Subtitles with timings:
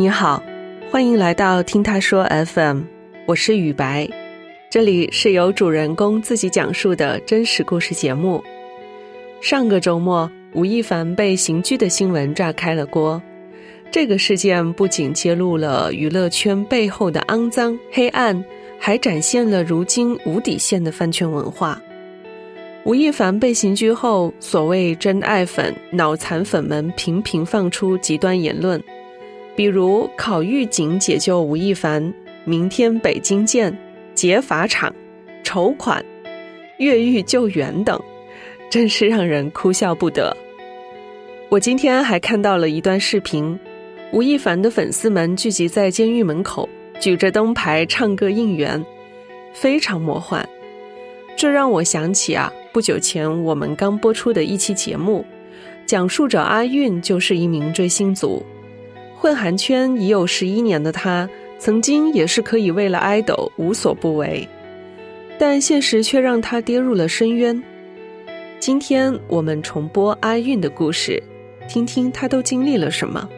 [0.00, 0.42] 你好，
[0.90, 2.80] 欢迎来到听他说 FM，
[3.26, 4.08] 我是雨白，
[4.70, 8.42] 这里是由主人公自己讲述的真实故事节目。
[9.42, 13.22] 上个周末，吴亦凡被刑拘的新闻炸开了锅。
[13.90, 18.42] 这个事件不仅揭露了娱乐圈背后的肮脏黑暗，
[18.78, 21.78] 还展现了如今无底线的饭圈文化。
[22.84, 28.82] 吴亦凡被刑拘后，所谓真爱粉、脑残粉们频频放出极端言论，
[29.60, 32.14] 比如考狱警解救吴亦凡、
[32.46, 33.78] 明天北京见、
[34.14, 34.90] 劫法场、
[35.44, 36.02] 筹款、
[36.78, 38.00] 越狱救援等，
[38.70, 40.34] 真是让人哭笑不得。
[41.50, 43.60] 我今天还看到了一段视频，
[44.14, 46.66] 吴亦凡的粉丝们聚集在监狱门口，
[46.98, 48.82] 举着灯牌唱歌应援，
[49.52, 50.42] 非常魔幻。
[51.36, 55.22] 这让我想起啊，不久前我们刚播出的一期节目，
[55.84, 58.42] 讲述者阿韵就是一名追星族，
[59.20, 64.48] 混韩圈已有十一年的他，曾经也是可以为了爱豆无所不为，
[65.38, 67.62] 但现实却让他跌入了深渊。
[68.58, 71.22] 今天我们重播阿韵的故事，
[71.68, 73.28] 听听她都经历了什么。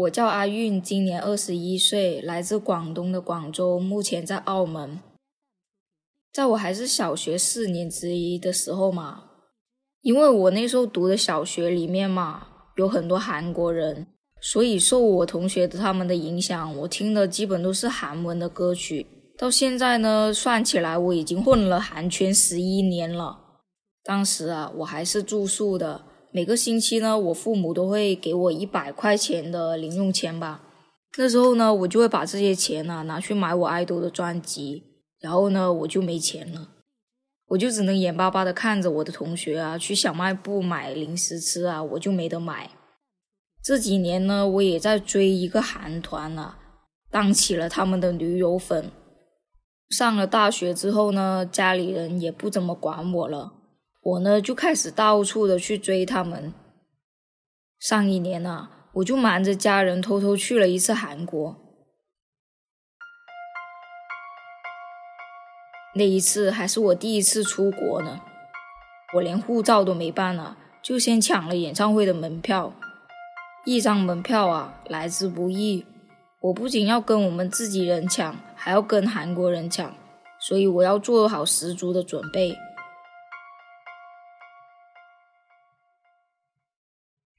[0.00, 5.00] 我叫阿韵，今年二十一岁，来自广东的广州，目前在澳门。
[6.32, 9.24] 在我还是小学四年之一的时候嘛，
[10.00, 14.06] 因为我那时候读的小学里面嘛有很多韩国人，
[14.40, 19.06] 所以受我同学的他们的影响，我听的基本都是韩文的歌曲。
[19.36, 23.38] 到现在呢，算起来我已经混了韩圈十一年了。
[24.02, 26.06] 当时啊，我还是住宿的。
[26.32, 30.62] 每个星期呢，我父母都会给我一百块钱的零用钱吧。
[31.18, 34.84] 那时候呢，我就会把这些钱呢拿去买我爱豆的专辑，
[35.18, 36.68] 然后呢，我就没钱了，
[37.48, 42.70] 我就只能眼巴巴的看着我的同学啊去小卖部买零食吃啊，我就没得买。
[43.62, 46.58] 这几年呢，我也在追一个韩团啊，
[47.10, 48.92] 当起了他们的女友粉。
[49.88, 53.54] 上了大学之后呢，家里人也不怎么管我了。
[54.00, 56.52] 我呢就开始到处的去追他们。
[57.78, 61.56] 上一年呢，我就瞒着家人偷偷去了一次韩国。
[65.94, 68.20] 那一次还是我第一次出国呢，
[69.14, 72.72] 我连护照都没办呢，就先抢了演唱会的门票。
[73.66, 75.84] 一张门票啊，来之不易。
[76.40, 79.94] 我不仅要跟我们自己人抢，还要跟韩国人抢，
[80.38, 82.56] 所以我要做好十足的准备。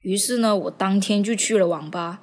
[0.02, 2.20] 于是呢，我当天就去了网吧。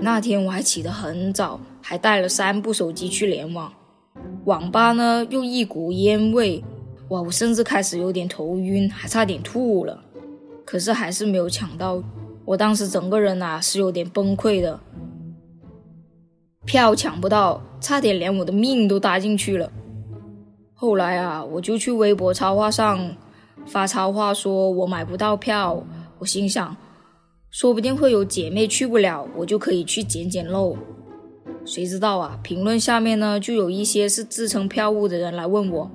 [0.00, 3.72] 那天我还起得很早，还带了三部手机去联网。
[4.44, 6.62] 网吧呢又一股烟味，
[7.08, 7.22] 哇！
[7.22, 10.04] 我甚至开始有点头晕，还差点吐了。
[10.66, 12.02] 可是还是没有抢到。
[12.44, 14.78] 我当时整个人啊是有点崩溃的，
[16.66, 19.72] 票抢不到，差点连我的命都搭进去了。
[20.84, 23.16] 后来啊，我就去微博超话上
[23.64, 25.82] 发超话，说我买不到票。
[26.18, 26.76] 我心想，
[27.50, 30.76] 说不定会有姐妹去不了，我就可以去捡捡漏。
[31.64, 35.90] 谁知道啊，评论下面呢，就有一些是自称票务的人来问我，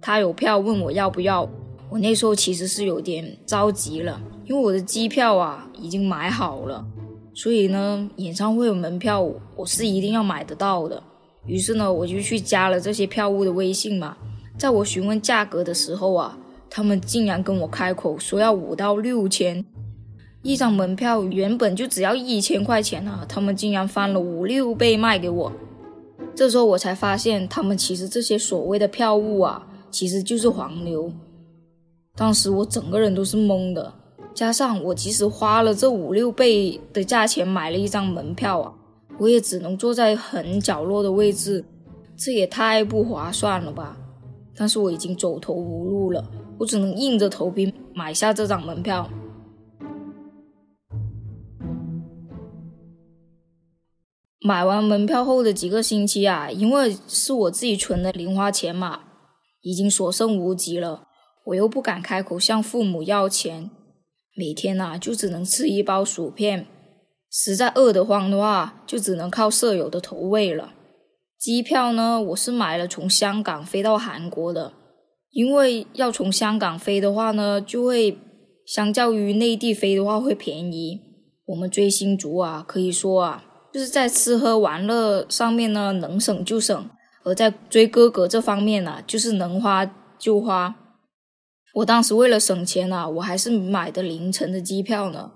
[0.00, 1.50] 他有票，问我要不要。
[1.90, 6.86] 我那时候其实是有点着急了，因为我的机票啊已经买好了，
[7.34, 9.20] 所以呢，演唱会门票
[9.56, 11.02] 我是一定要买得到的。
[11.46, 14.16] 于是呢，我就去加了这些票务的微信嘛。
[14.56, 16.38] 在我询问价格的时候啊，
[16.70, 19.64] 他们竟然跟我开口说要五到六千
[20.42, 25.52] 一张门票，原本就只要一千块钱啊，他们竟然翻了五六倍卖给我。
[26.34, 31.12] 这时候我才发现，他们其实这些所谓的票务啊，其实就是黄牛。
[32.16, 33.92] 当时我整个人都是懵的，
[34.32, 38.72] 加上我即使花了这五六倍的价钱买了一张门票啊。
[39.18, 41.64] 我也只能坐在很角落的位置，
[42.16, 43.96] 这也太不划算了吧！
[44.56, 49.10] 但是我已经走投无路了，我只能硬着头皮买下这张门票。
[54.40, 59.00] 买完门票后的几个星期啊，因为是我自己存的零花钱嘛，
[59.62, 61.08] 已经所剩无几了，
[61.46, 63.70] 我又不敢开口向父母要钱，
[64.36, 66.66] 每天呐就只能吃一包薯片。
[67.36, 70.72] 实在饿得慌的话，就只能靠舍友的投喂了。
[71.36, 74.72] 机票呢，我是买了从香港飞到韩国的，
[75.32, 78.16] 因为要从香港飞的话呢，就会
[78.64, 81.00] 相较于内地飞的话会便宜。
[81.46, 86.88] 我们追星族啊，可以说啊，就是在吃喝玩乐上面呢能省就省，
[87.24, 89.84] 而在追哥哥这方面呢，就是能花
[90.16, 90.76] 就花。
[91.74, 95.32] 我当时为了省钱啊，我还是买的凌晨的机票呢。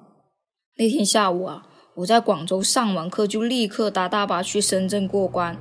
[0.77, 1.67] 那天下午啊，
[1.99, 5.57] 我在广州上完课就立刻搭大巴去深圳过关。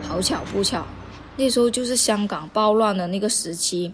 [0.00, 0.86] 好巧不巧，
[1.36, 3.92] 那时候就是香港暴乱的那个时期，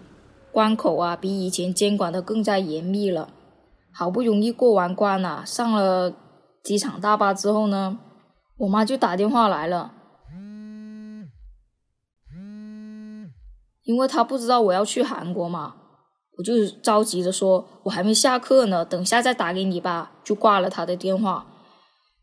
[0.52, 3.30] 关口啊比以前监管的更加严密了。
[3.90, 6.14] 好不容易过完关啊，上了
[6.62, 7.98] 机场大巴之后呢，
[8.58, 9.94] 我妈就打电话来了。
[13.82, 15.74] 因为他不知道我要去韩国嘛，
[16.40, 21.46] 我就着急的说：“我还没下课呢，等下再打给你吧。”就挂了他的电话。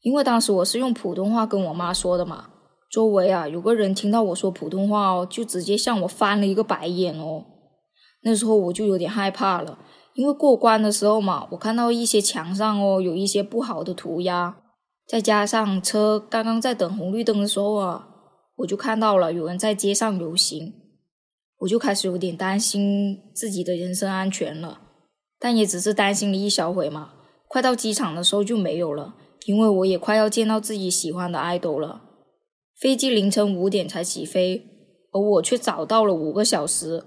[0.01, 2.45] 因为当时我是用普通话跟我妈说的嘛，
[2.89, 7.45] 周围啊有个人听到我说普通话哦，就直接向我翻了一个白眼哦。
[8.23, 9.77] 那时候我就有点害怕了，
[10.15, 14.57] 因为过关的时候嘛，我看到一些墙上哦有一些不好的涂鸦，
[15.07, 18.07] 再加上车刚刚在等红绿灯的时候啊，
[18.55, 20.73] 我就看到了有人在街上游行。
[21.59, 24.80] 我就开始有点担心自己的人身安全了，
[25.39, 27.13] 但也只是担心了一小会嘛。
[27.48, 29.15] 快到机场的时候就没有了，
[29.45, 32.01] 因为我也快要见到自己喜欢的爱豆了。
[32.77, 34.68] 飞机凌晨五点才起飞，
[35.12, 37.04] 而我却早到了五个小时，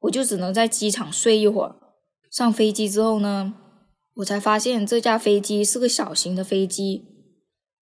[0.00, 1.74] 我就只能在机场睡一会儿。
[2.30, 3.54] 上飞机之后呢，
[4.16, 7.06] 我才发现这架飞机是个小型的飞机，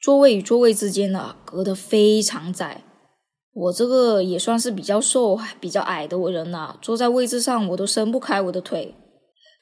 [0.01, 2.85] 座位与座位之间呢隔得非常窄。
[3.61, 8.95] 我这个也算是比较瘦、比较矮的我人呐，坐在位置上我都伸不开我的腿，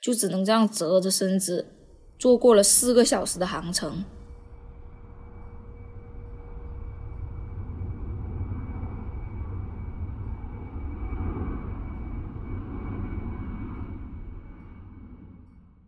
[0.02, 1.66] 就只能这样折着身子，
[2.18, 4.04] 坐过了四个小时的航程。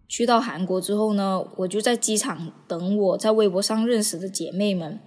[0.09, 4.99] 去到韩国之后呢，我就在机场等我在微博上认识的姐妹们，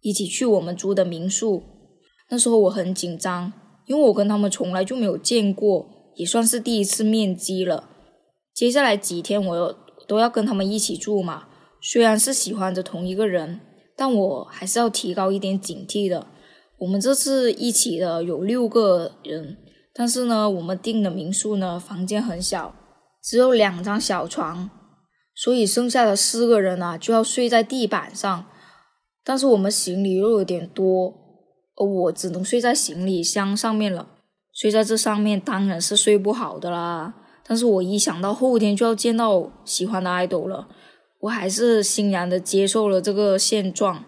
[0.00, 1.73] 一起去我们租的民宿。
[2.30, 3.52] 那时候我很紧张，
[3.86, 7.90] 因为我跟他们从来就没有见过，也算是第一次面基了。
[8.54, 9.76] 接下来几天我
[10.08, 11.44] 都要跟他们一起住嘛，
[11.80, 13.60] 虽然是喜欢着同一个人，
[13.96, 16.26] 但我还是要提高一点警惕的。
[16.78, 19.58] 我们这次一起的有六个人，
[19.92, 22.74] 但是呢，我们订的民宿呢，房间很小，
[23.22, 24.70] 只有两张小床，
[25.34, 28.46] 所以剩下的四个人啊就要睡在地板上。
[29.22, 31.23] 但是我们行李又有点多。
[31.76, 34.06] 而我只能睡在行李箱上面了，
[34.52, 37.14] 睡在这上面当然是睡不好的啦。
[37.46, 40.68] 但是我一想到后天就要见到喜欢的爱豆了，
[41.20, 44.04] 我还是欣然的接受了这个现状。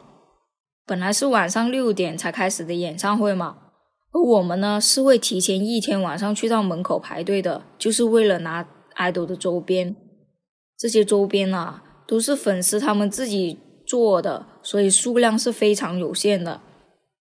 [0.86, 3.56] 本来是晚上六点才开始的演唱会嘛，
[4.12, 9.94] 而我们呢是会提前一天晚上去到门口排队的，就是为了拿爱豆的周边。
[10.78, 16.60] 这些周边啊都是粉丝他们自己做的，所以数量是非常有限的。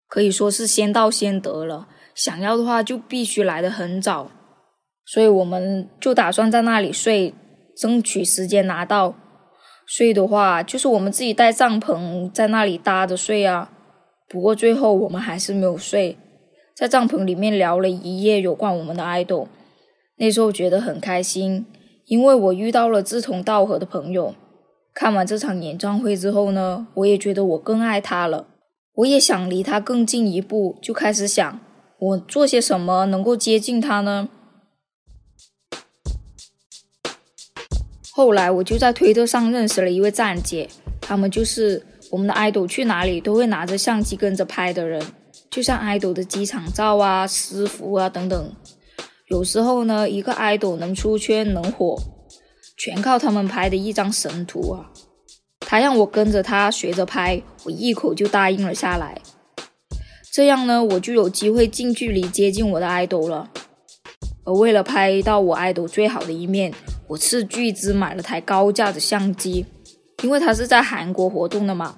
[0.07, 4.31] 可以说是先到先得了，想要的话就必须来得很早，
[5.05, 7.33] 所以我们就打算在那里睡，
[7.77, 9.15] 争取时间拿到。
[9.87, 13.71] 睡的话，就是我们自己带帐篷在那里搭着睡啊。
[14.27, 16.17] 不过最后我们还是没有睡，
[16.75, 19.47] 在帐篷里面聊了一夜有关我们的爱豆。
[20.17, 21.67] 那时候觉得很开心，
[22.05, 24.33] 因为我遇到了志同道合的朋友。
[24.93, 28.47] 看完这场演唱会之后呢，我也觉得我更爱他了。
[28.95, 31.59] 我也想离他更近一步，就开始想
[31.99, 34.29] 我做些什么能够接近他呢？
[38.11, 40.69] 后来我就在推特上认识了一位站姐，
[41.01, 45.05] 他们就是我们的爱豆去哪里都会拿着相机跟着拍的人，
[45.49, 48.55] 就像爱豆的机场照啊、私服啊等等。
[49.27, 51.97] 有时候呢，一个爱豆能出圈能火，
[52.77, 54.91] 全靠他们拍的一张神图啊。
[55.65, 59.19] 他让我跟着他学着拍，我一口就答应了下来。
[60.31, 63.49] 这样呢，我就有机会近距离接近我的爱豆了。
[64.43, 66.71] 而为了拍到我爱豆最好的一面，
[67.07, 69.65] 我斥巨资买了台高价的相机，
[70.21, 71.97] 因为他是在韩国活动的嘛。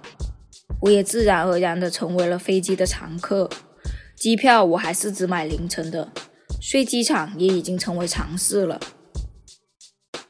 [0.81, 3.50] 我也自然而然的成为了飞机的常客。
[4.15, 6.12] 机票我还是只买凌晨的，
[6.62, 8.79] 睡机场也已经成为常事了。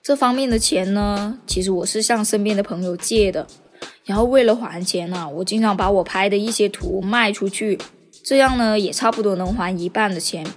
[0.08, 3.46] 这方面的钱呢，其实我是向身边的朋友借的，
[4.06, 7.78] 然后为了还钱呢，我经常把我拍的一些图卖出去，
[8.24, 10.48] 这样呢也差不多能还一半的钱。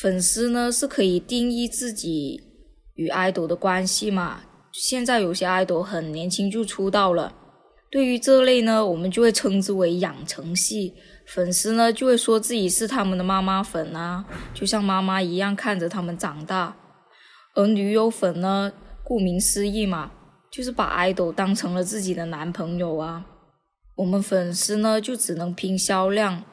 [0.00, 2.40] 粉丝呢是可以定义自己
[2.94, 4.44] 与爱豆的关系嘛？
[4.72, 7.34] 现在有些爱豆很年轻就出道了，
[7.90, 10.94] 对于这类呢，我们就会称之为养成系
[11.26, 16.76] 粉丝呢，就会说自己是他们的妈妈粉啊，就像妈妈一样看着他们长大。
[17.54, 18.70] 而女友粉呢，
[19.02, 20.10] 顾名思义嘛，
[20.50, 23.24] 就是把爱豆当成了自己的男朋友啊。
[23.96, 26.44] 我们粉丝呢，就只能拼销量，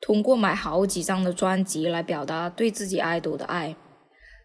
[0.00, 3.74] 通过买好几张的专辑来表达对自己爱豆的爱。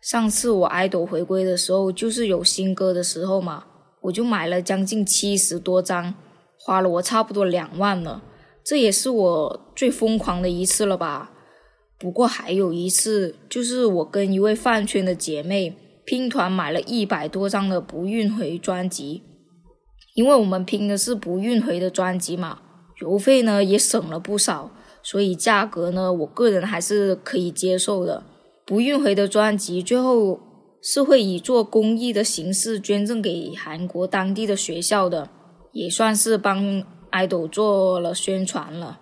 [0.02, 3.66] 上次我爱豆回归的时候，就是有新歌的时候嘛，
[4.04, 6.16] 我就买了将近七十多张。
[6.68, 8.22] 花了我差不多两万了，
[8.62, 11.32] 这也是我最疯狂的一次了吧。
[11.98, 19.24] 不过还有一次，就是我跟一位饭圈的姐妹拼团买了一百多张的不运回专辑，
[20.16, 22.60] 因为我们拼的是不运回的专辑嘛，
[23.00, 24.70] 邮费呢也省了不少，
[25.02, 28.26] 所以价格呢我个人还是可以接受的。
[28.66, 30.42] 不运回的专辑最后
[30.84, 35.30] 是会以做公益的形式捐赠给韩国当地的学校的。
[35.78, 39.00] 也算是帮爱豆做了宣传了。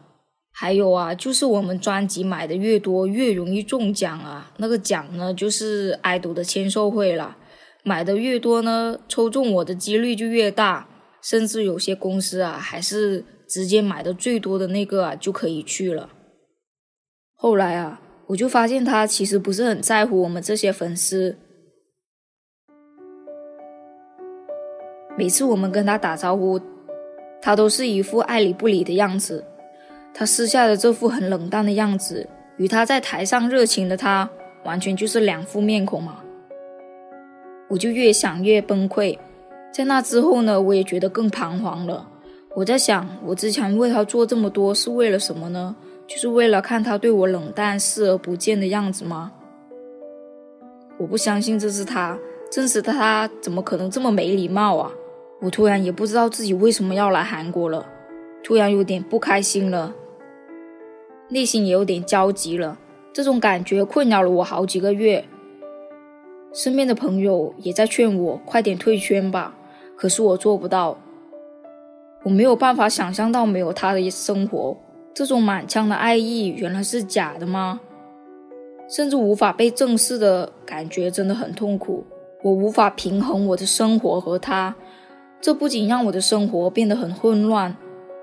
[0.52, 4.52] 还有啊，就是我们专辑买的越多，越容易中奖啊。
[4.58, 7.38] 那个奖呢，就是爱豆的签售会了。
[7.84, 10.90] 买的越多呢，抽中我的几率就越大。
[11.22, 16.10] 甚至有些公司啊，还是直接买的最多的那个啊，就可以去了。
[17.36, 21.38] 后来啊，我就发现他其实不是很在乎我们这些粉丝。
[25.18, 26.60] 每次我们跟他打招呼，
[27.42, 29.44] 他都是一副爱理不理的样子。
[30.14, 34.30] 他私下的这副很冷淡的样子，与他在台上热情的他，
[34.64, 36.18] 完全就是两副面孔嘛。
[37.68, 39.18] 我就越想越崩溃。
[39.74, 42.08] 在那之后呢，我也觉得更彷徨了。
[42.54, 45.76] 我在想，我之前为他做这么多是为了什么呢？
[46.08, 49.32] 就是为了看他对我冷淡、视而不见的样子吗？
[50.98, 52.18] 我不相信这是他，
[52.50, 54.92] 真实的他怎么可能这么没礼貌啊？
[55.46, 57.86] 我突然也不知道自己为什么要来韩国了，
[58.44, 59.94] 突然有点不开心了，
[61.30, 62.80] 内心也有点焦急了。
[63.14, 65.24] 这种感觉困扰了我好几个月，
[66.52, 69.56] 身边的朋友也在劝我快点退圈吧，
[69.96, 70.98] 可是我做不到。
[72.24, 74.76] 我没有办法想象到没有他的生活，
[75.14, 77.80] 这种满腔的爱意原来是假的吗？
[78.90, 82.04] 甚至无法被正视的感觉真的很痛苦，
[82.42, 84.76] 我无法平衡我的生活和他。
[85.42, 87.76] 这不仅让我的生活变得很混乱，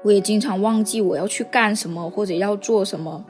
[0.04, 3.24] 我也经常忘记我要去干什么或者要做什么。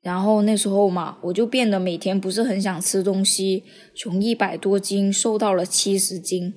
[0.00, 6.54] 然后那时候嘛，我就变得每天不是很想吃东西，从一百多斤瘦到了七十斤。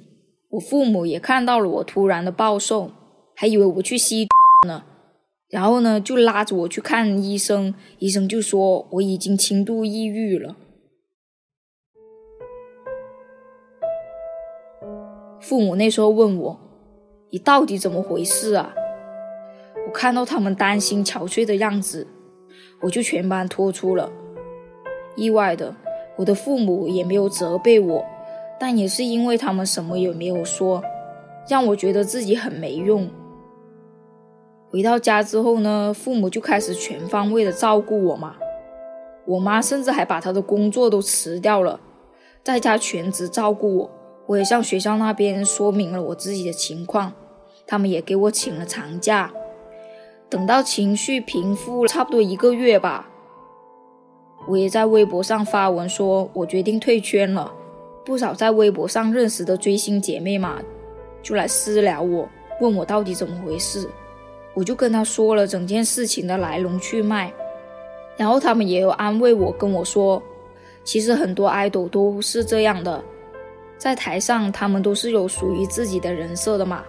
[0.49, 2.91] 我父母也看到了我突然的暴瘦，
[3.35, 4.83] 还以为我去吸毒呢，
[5.49, 10.55] 然后呢就拉着我去看医生，医生就说我已经轻度抑郁了。
[15.39, 16.59] 父母那时候问我
[17.31, 18.73] ：“你到底怎么回事啊？”
[19.85, 22.07] 我看到他们担心憔悴的样子，
[22.81, 24.11] 我就全班托出了。
[25.15, 25.75] 意外的，
[26.17, 28.05] 我的父母也没有责备我，
[28.59, 30.83] 但也是因为他们什么也没有说，
[31.47, 33.09] 让我觉得自己很没用。
[34.69, 38.35] 回到家之后呢，父母就开始全方位的照顾我嘛。
[39.25, 41.79] 我妈甚至还把她的工作都辞掉了，
[42.43, 43.89] 在家全职照顾我。
[44.27, 47.13] 我也向学校那边说明了我自己的情况，
[47.65, 49.33] 他们也给我请了长假。
[50.29, 53.07] 等到情绪平复差不多一个月吧，
[54.47, 57.51] 我也在微博上发文说，我决定退圈了。
[58.05, 60.59] 不少在微博上认识的追星姐妹嘛，
[61.23, 62.27] 就来私聊我，
[62.59, 63.89] 问我到底怎么回事。
[64.53, 67.31] 我就跟他说了整件事情的来龙去脉，
[68.17, 70.21] 然后他们也有安慰我，跟我说，
[70.83, 73.01] 其实很多爱豆都是这样的。
[73.77, 76.83] 在台上，他们都是有属于自己的人设的嘛，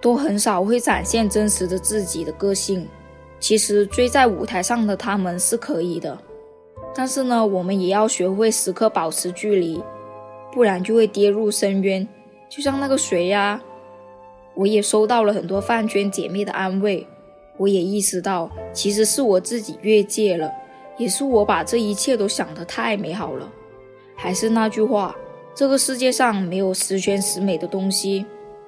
[0.00, 2.88] 都很少会展现真实的自己的个性。
[3.38, 6.18] 其实追在舞台上的他们是可以的，
[6.94, 9.80] 但是呢，我们也要学会时刻保持距离，
[10.52, 12.08] 不然就会跌入深渊。
[12.48, 13.62] 就像那个谁呀，
[14.54, 17.06] 我也收到了很多饭圈姐妹的安慰，
[17.58, 20.50] 我也意识到，其实是我自己越界了，
[20.96, 23.52] 也是我把这一切都想得太美好了。
[24.16, 25.14] 还是那句话。
[25.58, 28.24] 这个世界上没有十全十美的东西。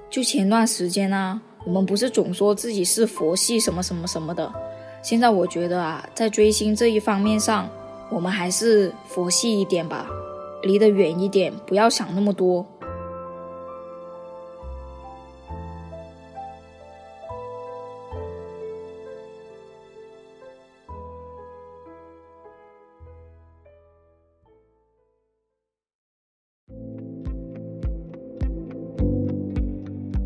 [0.09, 4.51] 就前段时间呢，我们不是总说自己是佛系什么什么什么的。
[5.01, 7.69] 现在我觉得啊，在追星这一方面上，
[8.09, 10.05] 我们还是佛系一点吧，
[10.63, 12.65] 离得远一点，不要想那么多。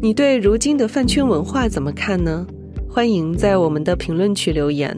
[0.02, 2.46] 你对如今的饭圈文化怎么看呢？
[2.90, 4.96] 欢迎在我们的评论区留言。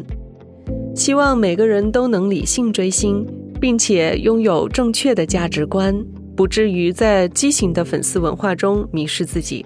[0.96, 3.26] 希望每个人都能理性追星，
[3.62, 5.96] 并且拥有正确的价值观，
[6.36, 9.64] 不至于在畸形的粉丝文化中迷失自己。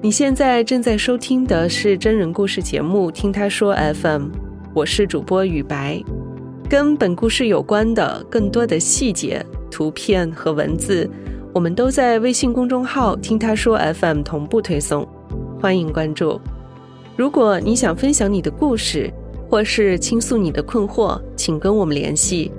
[0.00, 4.22] 你现在正在收听的是真人故事节目《听他说 FM》，
[4.72, 6.00] 我是主播雨白。
[6.68, 11.10] 跟本故事有关的更多的细节、图片和文字，
[11.54, 15.06] 我们都在微信公众号“听他说 FM” 同步推送，
[15.60, 16.40] 欢迎关注。
[17.14, 19.12] 如果你想分享你的故事，
[19.50, 22.50] 或是倾诉你的困惑，请跟我们联系。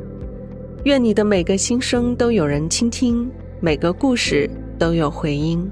[0.83, 3.27] 愿你的每个心声都有人倾听，
[3.59, 4.47] 每个故事
[4.77, 5.67] 都有回音。